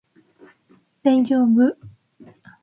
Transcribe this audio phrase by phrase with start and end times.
[1.03, 1.77] 大丈夫